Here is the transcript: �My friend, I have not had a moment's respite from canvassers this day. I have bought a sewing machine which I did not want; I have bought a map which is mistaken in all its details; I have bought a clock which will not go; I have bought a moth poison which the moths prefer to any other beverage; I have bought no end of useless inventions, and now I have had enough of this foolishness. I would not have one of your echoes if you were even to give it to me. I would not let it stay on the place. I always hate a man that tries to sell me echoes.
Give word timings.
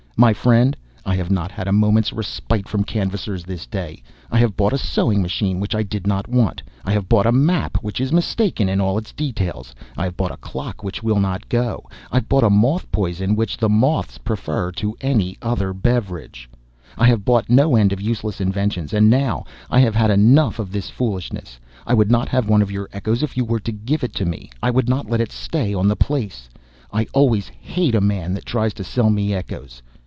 �My 0.19 0.35
friend, 0.35 0.77
I 1.03 1.15
have 1.15 1.31
not 1.31 1.51
had 1.51 1.67
a 1.67 1.71
moment's 1.73 2.13
respite 2.13 2.67
from 2.67 2.83
canvassers 2.83 3.43
this 3.43 3.65
day. 3.65 4.03
I 4.29 4.37
have 4.37 4.55
bought 4.55 4.71
a 4.71 4.77
sewing 4.77 5.19
machine 5.19 5.59
which 5.59 5.73
I 5.73 5.81
did 5.81 6.05
not 6.05 6.27
want; 6.27 6.61
I 6.85 6.91
have 6.91 7.09
bought 7.09 7.25
a 7.25 7.31
map 7.31 7.77
which 7.81 7.99
is 7.99 8.13
mistaken 8.13 8.69
in 8.69 8.79
all 8.79 8.99
its 8.99 9.13
details; 9.13 9.73
I 9.97 10.03
have 10.03 10.17
bought 10.17 10.29
a 10.29 10.37
clock 10.37 10.83
which 10.83 11.01
will 11.01 11.19
not 11.19 11.49
go; 11.49 11.85
I 12.11 12.17
have 12.17 12.29
bought 12.29 12.43
a 12.43 12.51
moth 12.51 12.91
poison 12.91 13.35
which 13.35 13.57
the 13.57 13.67
moths 13.67 14.19
prefer 14.19 14.71
to 14.73 14.95
any 15.01 15.39
other 15.41 15.73
beverage; 15.73 16.47
I 16.99 17.07
have 17.07 17.25
bought 17.25 17.49
no 17.49 17.75
end 17.75 17.91
of 17.91 17.99
useless 17.99 18.39
inventions, 18.39 18.93
and 18.93 19.09
now 19.09 19.45
I 19.71 19.79
have 19.79 19.95
had 19.95 20.11
enough 20.11 20.59
of 20.59 20.71
this 20.71 20.91
foolishness. 20.91 21.59
I 21.87 21.95
would 21.95 22.11
not 22.11 22.29
have 22.29 22.47
one 22.47 22.61
of 22.61 22.69
your 22.69 22.87
echoes 22.93 23.23
if 23.23 23.35
you 23.37 23.43
were 23.43 23.57
even 23.57 23.63
to 23.73 23.85
give 23.85 24.03
it 24.03 24.13
to 24.17 24.25
me. 24.25 24.51
I 24.61 24.69
would 24.69 24.87
not 24.87 25.09
let 25.09 25.21
it 25.21 25.31
stay 25.31 25.73
on 25.73 25.87
the 25.87 25.95
place. 25.95 26.47
I 26.93 27.07
always 27.11 27.47
hate 27.47 27.95
a 27.95 28.01
man 28.01 28.35
that 28.35 28.45
tries 28.45 28.75
to 28.75 28.83
sell 28.83 29.09
me 29.09 29.33
echoes. 29.33 29.81